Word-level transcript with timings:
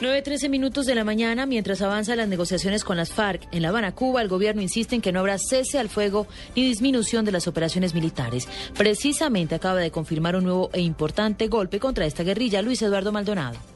9.13 0.00 0.48
minutos 0.48 0.86
de 0.86 0.96
la 0.96 1.04
mañana, 1.04 1.46
mientras 1.46 1.80
avanzan 1.80 2.16
las 2.16 2.26
negociaciones 2.26 2.82
con 2.82 2.96
las 2.96 3.12
FARC 3.12 3.46
en 3.52 3.62
La 3.62 3.68
Habana, 3.68 3.94
Cuba, 3.94 4.22
el 4.22 4.28
gobierno 4.28 4.60
insiste 4.60 4.96
en 4.96 5.00
que 5.00 5.12
no 5.12 5.20
habrá 5.20 5.38
cese 5.38 5.78
al 5.78 5.88
fuego 5.88 6.26
ni 6.56 6.66
disminución 6.66 7.24
de 7.24 7.30
las 7.30 7.46
operaciones 7.46 7.94
militares. 7.94 8.48
Precisamente 8.76 9.54
acaba 9.54 9.78
de 9.78 9.92
confirmar 9.92 10.34
un 10.34 10.44
nuevo 10.44 10.68
e 10.72 10.80
importante 10.80 11.46
golpe 11.46 11.78
contra 11.78 12.06
esta 12.06 12.24
guerrilla, 12.24 12.60
Luis 12.60 12.82
Eduardo 12.82 13.12
Maldonado. 13.12 13.73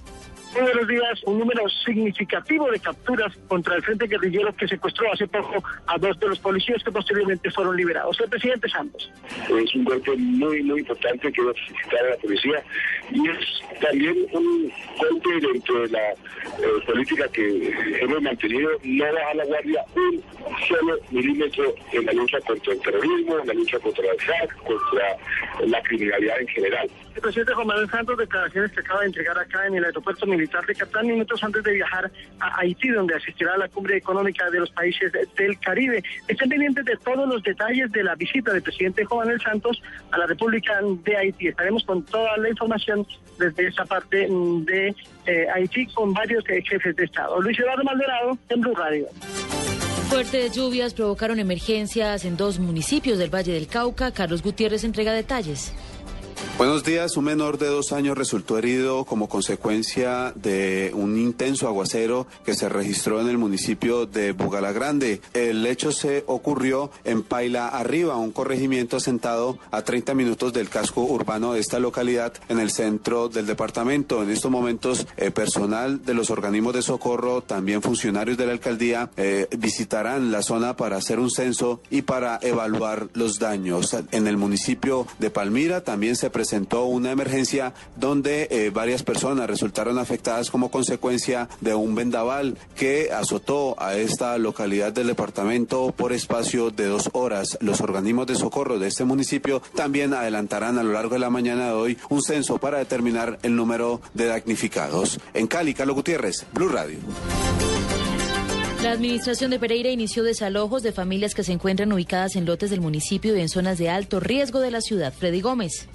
Muy 0.55 0.62
buenos 0.62 0.88
días. 0.88 1.23
Un 1.25 1.38
número 1.41 1.69
significativo 1.84 2.70
de 2.70 2.80
capturas 2.80 3.33
contra 3.48 3.77
el 3.77 3.83
Frente 3.83 4.06
Guerrillero 4.06 4.55
que 4.56 4.66
secuestró 4.66 5.12
hace 5.12 5.29
poco 5.29 5.62
a 5.87 5.98
dos 5.98 6.19
de 6.19 6.29
los 6.29 6.39
policías 6.39 6.83
que 6.83 6.91
posteriormente 6.91 7.51
fueron 7.51 7.77
liberados. 7.77 8.19
El 8.20 8.30
presidente 8.30 8.69
Santos. 8.69 9.11
Es 9.48 9.75
un 9.75 9.84
golpe 9.84 10.16
muy, 10.16 10.62
muy 10.62 10.80
importante 10.80 11.30
que 11.30 11.42
va 11.42 11.51
a 11.53 12.11
la 12.11 12.16
policía 12.16 12.62
y 13.12 13.29
es 13.29 13.62
también 13.80 14.16
un 14.33 14.73
golpe 14.98 15.47
dentro 15.47 15.83
de 15.83 15.89
la 15.89 16.11
eh, 16.11 16.84
política 16.87 17.28
que 17.28 18.01
hemos 18.01 18.23
mantenido, 18.23 18.70
no 18.83 19.05
bajar 19.12 19.37
la 19.37 19.45
guardia 19.45 19.84
un 19.94 20.22
solo 20.67 20.98
milímetro 21.11 21.75
en 21.92 22.06
la 22.06 22.12
lucha 22.12 22.41
contra 22.41 22.72
el 22.72 22.81
terrorismo, 22.81 23.39
en 23.39 23.47
la 23.47 23.55
lucha 23.55 23.78
contra 23.81 24.05
el 24.11 24.20
FARC, 24.20 24.56
contra 24.65 25.17
la 25.67 25.83
criminalidad 25.83 26.41
en 26.41 26.48
general. 26.48 26.91
El 27.15 27.22
presidente 27.22 27.53
Juan 27.53 27.67
Manuel 27.67 27.91
Santos, 27.91 28.17
declaraciones 28.17 28.72
que 28.72 28.81
acaba 28.81 29.00
de 29.00 29.06
entregar 29.06 29.39
acá 29.39 29.67
en 29.67 29.75
el 29.75 29.84
aeropuerto 29.84 30.27
militar 30.39 30.64
de 30.67 30.75
Catán 30.75 31.06
minutos 31.06 31.42
antes 31.42 31.62
de 31.62 31.72
viajar 31.72 32.11
a 32.41 32.61
Haití, 32.61 32.89
donde 32.89 33.14
asistirá 33.14 33.55
a 33.55 33.58
la 33.58 33.69
cumbre 33.69 33.97
económica 33.97 34.48
de 34.50 34.61
los 34.61 34.70
países 34.70 35.12
del 35.12 35.58
Caribe. 35.61 36.03
Estén 36.27 36.48
pendientes 36.48 36.84
de 36.84 36.97
todos 36.97 37.28
los 37.28 37.42
detalles 37.42 37.91
de 37.92 38.03
la 38.03 38.14
visita 38.14 38.53
del 38.53 38.62
presidente 38.62 39.05
Juan 39.05 39.27
Manuel 39.27 39.41
Santos 39.41 39.83
a 40.11 40.19
la 40.19 40.27
República 40.27 40.81
de 41.05 41.16
Haití. 41.16 41.48
Estaremos 41.48 41.84
con 41.84 42.05
toda 42.05 42.36
la 42.39 42.48
información 42.48 43.06
desde 43.39 43.69
esa 43.69 43.84
parte 43.84 44.28
de 44.28 44.94
eh, 45.27 45.47
Haití 45.55 45.86
con 45.86 46.12
varios 46.12 46.44
eh, 46.48 46.62
jefes 46.62 46.97
de 46.97 47.05
Estado. 47.05 47.41
Luis 47.41 47.59
Eduardo 47.59 47.84
Maldonado, 47.84 48.39
en 48.48 48.61
Blue 48.61 48.75
Radio. 48.75 49.06
Fuertes 50.09 50.53
lluvias 50.56 50.94
provocaron 50.94 51.39
emergencias 51.39 52.25
en 52.25 52.36
dos 52.39 52.59
municipios 52.59 53.19
del 53.19 53.33
Valle 53.33 53.53
del 53.53 53.66
Cauca. 53.66 54.11
Carlos 54.11 54.42
Gutiérrez 54.42 54.84
entrega 54.84 55.12
detalles. 55.12 55.75
Buenos 56.56 56.84
días. 56.84 57.17
Un 57.17 57.25
menor 57.25 57.58
de 57.58 57.67
dos 57.67 57.92
años 57.92 58.19
resultó 58.19 58.58
herido 58.58 59.05
como 59.05 59.28
consecuencia 59.28 60.33
de 60.34 60.92
un 60.94 61.17
intenso 61.17 61.69
aguacero 61.69 62.27
que 62.44 62.55
se 62.55 62.69
registró 62.69 63.20
en 63.20 63.28
el 63.28 63.39
municipio 63.39 64.06
de 64.06 64.33
Bugalagrande. 64.33 65.20
El 65.34 65.66
hecho 65.66 65.92
se 65.92 66.25
ocurrió 66.27 66.91
en 67.05 67.22
Paila 67.22 67.69
Arriba, 67.69 68.16
un 68.16 68.33
corregimiento 68.33 68.97
asentado 68.97 69.59
a 69.70 69.83
30 69.83 70.14
minutos 70.14 70.53
del 70.53 70.69
casco 70.69 71.03
urbano 71.03 71.53
de 71.53 71.61
esta 71.61 71.78
localidad 71.78 72.33
en 72.48 72.59
el 72.59 72.70
centro 72.70 73.28
del 73.28 73.47
departamento. 73.47 74.22
En 74.22 74.31
estos 74.31 74.50
momentos, 74.50 75.06
eh, 75.16 75.31
personal 75.31 76.05
de 76.05 76.14
los 76.14 76.31
organismos 76.31 76.75
de 76.75 76.83
socorro, 76.83 77.42
también 77.42 77.83
funcionarios 77.83 78.36
de 78.36 78.47
la 78.47 78.53
alcaldía, 78.53 79.11
eh, 79.16 79.47
visitarán 79.59 80.33
la 80.33 80.42
zona 80.42 80.77
para 80.77 80.97
hacer 80.97 81.20
un 81.20 81.31
censo 81.31 81.81
y 81.91 82.03
para 82.03 82.39
evaluar 82.42 83.09
los 83.14 83.39
daños. 83.39 83.97
En 84.12 84.26
el 84.26 84.37
municipio 84.37 85.06
de 85.19 85.31
Palmira 85.31 85.82
también 85.82 86.16
se 86.16 86.28
presentó 86.31 86.84
una 86.84 87.11
emergencia 87.11 87.75
donde 87.97 88.49
eh, 88.50 88.71
varias 88.71 89.03
personas 89.03 89.49
resultaron 89.49 89.99
afectadas 89.99 90.50
como 90.50 90.71
consecuencia 90.71 91.49
de 91.61 91.75
un 91.75 91.94
vendaval 91.94 92.56
que 92.77 93.11
azotó 93.12 93.75
a 93.78 93.97
esta 93.97 94.37
localidad 94.38 94.93
del 94.93 95.09
departamento 95.09 95.93
por 95.97 96.12
espacio 96.12 96.71
de 96.71 96.87
dos 96.87 97.11
horas. 97.12 97.59
Los 97.61 97.81
organismos 97.81 98.27
de 98.27 98.37
socorro 98.37 98.78
de 98.78 98.88
este 98.88 99.05
municipio 99.05 99.62
también 99.75 100.15
adelantarán 100.15 100.78
a 100.78 100.83
lo 100.83 100.93
largo 100.93 101.15
de 101.15 101.21
la 101.21 101.31
mañana 101.31 101.67
de 101.67 101.72
hoy 101.72 101.99
un 102.09 102.22
censo 102.22 102.59
para 102.59 102.78
determinar 102.78 103.38
el 103.43 103.56
número 103.56 104.00
de 104.15 104.27
damnificados. 104.27 105.21
En 105.34 105.47
Cali, 105.47 105.75
Carlos 105.75 105.97
Gutiérrez, 105.97 106.47
Blue 106.53 106.69
Radio. 106.69 106.99
La 108.83 108.93
administración 108.93 109.50
de 109.50 109.59
Pereira 109.59 109.91
inició 109.91 110.22
desalojos 110.22 110.84
de 110.84 110.93
familias 110.93 111.34
que 111.34 111.43
se 111.43 111.53
encuentran 111.53 111.93
ubicadas 111.93 112.37
en 112.37 112.44
lotes 112.44 112.71
del 112.71 112.81
municipio 112.81 113.37
y 113.37 113.41
en 113.41 113.49
zonas 113.49 113.77
de 113.77 113.91
alto 113.91 114.21
riesgo 114.21 114.61
de 114.61 114.71
la 114.71 114.81
ciudad. 114.81 115.12
Freddy 115.12 115.41
Gómez. 115.41 115.88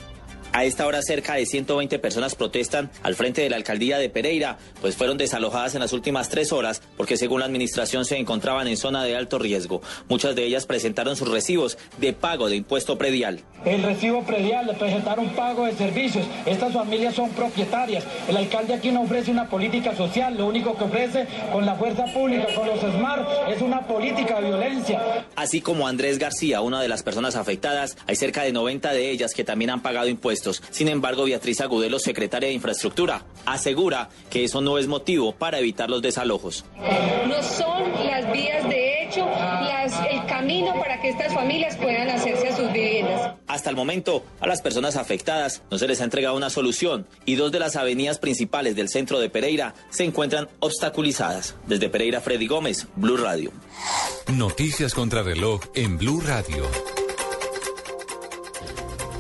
A 0.56 0.66
esta 0.66 0.86
hora 0.86 1.02
cerca 1.02 1.34
de 1.34 1.48
120 1.48 1.98
personas 1.98 2.36
protestan 2.36 2.92
al 3.02 3.16
frente 3.16 3.42
de 3.42 3.50
la 3.50 3.56
alcaldía 3.56 3.98
de 3.98 4.12
Pereira, 4.12 4.60
pues 4.82 4.96
fueron 4.96 5.18
desalojadas 5.18 5.74
en 5.74 5.82
las 5.82 5.94
últimas 5.94 6.30
tres 6.30 6.52
horas 6.52 6.84
porque 6.96 7.18
según 7.18 7.40
la 7.40 7.48
administración 7.48 8.06
se 8.06 8.20
encontraban 8.20 8.68
en 8.68 8.78
zona 8.78 9.04
de 9.04 9.16
alto 9.16 9.40
riesgo. 9.40 9.82
Muchas 10.10 10.36
de 10.36 10.46
ellas 10.46 10.68
presentaron 10.68 11.16
sus 11.16 11.28
recibos 11.28 11.80
de 11.98 12.14
pago 12.14 12.50
de 12.50 12.58
impuesto 12.58 13.00
predial. 13.00 13.40
El 13.66 13.82
recibo 13.82 14.24
predial 14.24 14.68
le 14.68 14.74
presentaron 14.76 15.30
pago 15.30 15.66
de 15.66 15.74
servicios. 15.74 16.28
Estas 16.46 16.72
familias 16.72 17.16
son 17.16 17.32
propietarias. 17.32 18.04
El 18.30 18.38
alcalde 18.38 18.76
aquí 18.76 18.92
no 18.92 19.02
ofrece 19.02 19.32
una 19.32 19.50
política 19.50 19.96
social, 19.96 20.38
lo 20.38 20.46
único 20.46 20.78
que 20.78 20.84
ofrece 20.84 21.26
con 21.52 21.66
la 21.66 21.74
fuerza 21.74 22.06
pública, 22.14 22.46
con 22.54 22.68
los 22.68 22.80
SMART, 22.80 23.28
es 23.50 23.60
una 23.60 23.88
política 23.88 24.40
de 24.40 24.50
violencia. 24.50 25.26
Así 25.36 25.62
como 25.62 25.88
Andrés 25.88 26.20
García, 26.20 26.62
una 26.62 26.80
de 26.80 26.90
las 26.90 27.02
personas 27.02 27.36
afectadas, 27.36 27.98
hay 28.06 28.16
cerca 28.16 28.44
de 28.44 28.52
90 28.52 28.94
de 28.94 29.10
ellas 29.10 29.34
que 29.34 29.44
también 29.44 29.72
han 29.72 29.82
pagado 29.82 30.10
impuestos. 30.10 30.43
Sin 30.52 30.88
embargo, 30.88 31.24
Beatriz 31.24 31.62
Agudelo, 31.62 32.00
secretaria 32.00 32.50
de 32.50 32.56
Infraestructura, 32.56 33.26
asegura 33.46 34.10
que 34.30 34.44
eso 34.44 34.62
no 34.62 34.78
es 34.78 34.88
motivo 34.88 35.34
para 35.34 35.60
evitar 35.60 35.90
los 35.90 36.02
desalojos. 36.02 36.66
No 37.28 37.42
son 37.44 38.06
las 38.06 38.32
vías 38.34 38.68
de 38.68 39.04
hecho 39.04 39.26
el 40.10 40.26
camino 40.26 40.74
para 40.80 41.02
que 41.02 41.10
estas 41.10 41.34
familias 41.34 41.76
puedan 41.78 42.10
hacerse 42.10 42.48
a 42.48 42.56
sus 42.56 42.72
viviendas. 42.72 43.36
Hasta 43.48 43.70
el 43.70 43.76
momento, 43.76 44.24
a 44.40 44.48
las 44.48 44.62
personas 44.62 44.96
afectadas 44.96 45.62
no 45.70 45.78
se 45.78 45.88
les 45.88 46.02
ha 46.02 46.06
entregado 46.06 46.36
una 46.36 46.50
solución 46.50 47.06
y 47.26 47.36
dos 47.36 47.52
de 47.52 47.60
las 47.60 47.76
avenidas 47.76 48.18
principales 48.20 48.76
del 48.76 48.90
centro 48.90 49.20
de 49.20 49.30
Pereira 49.30 49.76
se 49.90 50.04
encuentran 50.06 50.50
obstaculizadas. 50.60 51.56
Desde 51.68 51.90
Pereira, 51.90 52.22
Freddy 52.22 52.48
Gómez, 52.48 52.88
Blue 52.96 53.18
Radio. 53.18 53.52
Noticias 54.34 54.94
contra 54.94 55.22
reloj 55.22 55.62
en 55.76 55.98
Blue 55.98 56.22
Radio. 56.22 56.64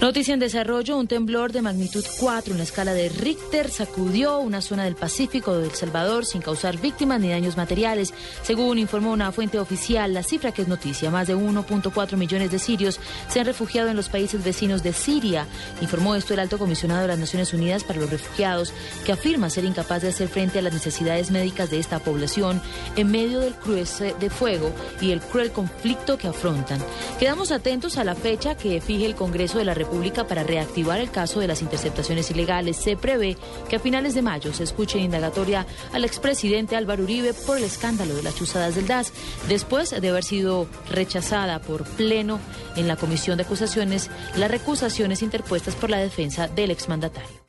Noticia 0.03 0.33
en 0.33 0.41
desarrollo, 0.41 0.97
un 0.97 1.07
temblor 1.07 1.53
de 1.53 1.61
magnitud 1.61 2.03
4 2.19 2.51
en 2.51 2.57
la 2.57 2.65
escala 2.65 2.93
de 2.93 3.07
Richter 3.07 3.69
sacudió 3.69 4.39
una 4.39 4.59
zona 4.59 4.83
del 4.83 4.97
Pacífico 4.97 5.57
de 5.57 5.67
El 5.67 5.71
Salvador 5.75 6.25
sin 6.25 6.41
causar 6.41 6.77
víctimas 6.77 7.21
ni 7.21 7.29
daños 7.29 7.55
materiales. 7.55 8.13
Según 8.41 8.79
informó 8.79 9.13
una 9.13 9.31
fuente 9.31 9.59
oficial, 9.59 10.13
la 10.13 10.21
cifra 10.21 10.51
que 10.51 10.63
es 10.63 10.67
noticia, 10.67 11.09
más 11.09 11.27
de 11.27 11.37
1.4 11.37 12.17
millones 12.17 12.51
de 12.51 12.59
sirios 12.59 12.99
se 13.29 13.39
han 13.39 13.45
refugiado 13.45 13.87
en 13.87 13.95
los 13.95 14.09
países 14.09 14.43
vecinos 14.43 14.83
de 14.83 14.91
Siria. 14.91 15.47
Informó 15.79 16.15
esto 16.15 16.33
el 16.33 16.41
alto 16.41 16.57
comisionado 16.57 17.03
de 17.03 17.07
las 17.07 17.19
Naciones 17.19 17.53
Unidas 17.53 17.85
para 17.85 18.01
los 18.01 18.09
Refugiados, 18.09 18.73
que 19.05 19.13
afirma 19.13 19.49
ser 19.49 19.63
incapaz 19.63 20.01
de 20.01 20.09
hacer 20.09 20.27
frente 20.27 20.59
a 20.59 20.63
las 20.63 20.73
necesidades 20.73 21.31
médicas 21.31 21.71
de 21.71 21.79
esta 21.79 21.99
población 21.99 22.61
en 22.97 23.09
medio 23.09 23.39
del 23.39 23.53
cruce 23.53 24.13
de 24.19 24.29
fuego 24.29 24.69
y 24.99 25.11
el 25.11 25.21
cruel 25.21 25.53
conflicto 25.53 26.17
que 26.17 26.27
afrontan. 26.27 26.83
Quedamos 27.21 27.53
atentos 27.53 27.97
a 27.97 28.03
la 28.03 28.15
fecha 28.15 28.55
que 28.55 28.81
fije 28.81 29.05
el 29.05 29.15
Congreso 29.15 29.59
de 29.59 29.63
la 29.63 29.73
República 29.73 29.92
para 30.27 30.43
reactivar 30.43 30.99
el 30.99 31.11
caso 31.11 31.39
de 31.39 31.47
las 31.47 31.61
interceptaciones 31.61 32.29
ilegales. 32.31 32.77
Se 32.77 32.97
prevé 32.97 33.37
que 33.69 33.75
a 33.75 33.79
finales 33.79 34.13
de 34.13 34.21
mayo 34.21 34.53
se 34.53 34.63
escuche 34.63 34.99
indagatoria 34.99 35.65
al 35.91 36.03
expresidente 36.03 36.75
Álvaro 36.75 37.03
Uribe 37.03 37.33
por 37.33 37.57
el 37.57 37.63
escándalo 37.63 38.15
de 38.15 38.23
las 38.23 38.35
chuzadas 38.35 38.75
del 38.75 38.87
DAS, 38.87 39.13
después 39.47 39.89
de 39.89 40.09
haber 40.09 40.23
sido 40.23 40.67
rechazada 40.89 41.59
por 41.59 41.83
pleno 41.83 42.39
en 42.75 42.87
la 42.87 42.95
comisión 42.95 43.37
de 43.37 43.43
acusaciones 43.43 44.09
las 44.35 44.51
recusaciones 44.51 45.21
interpuestas 45.21 45.75
por 45.75 45.89
la 45.89 45.97
defensa 45.97 46.47
del 46.47 46.71
exmandatario. 46.71 47.42